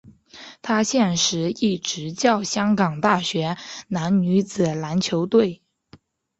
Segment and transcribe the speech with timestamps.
[0.63, 3.55] 他现时亦执教香港大学
[3.89, 5.61] 男女子篮球队。